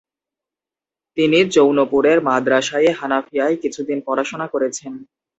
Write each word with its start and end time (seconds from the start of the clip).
তিনি 1.17 1.39
জৌনপুরের 1.55 2.17
মাদ্রাসায়ে 2.21 2.89
হানাফিয়ায় 2.91 3.55
কিছুদিন 3.63 3.97
পড়াশোনা 4.07 4.47
করেছেন। 4.47 4.93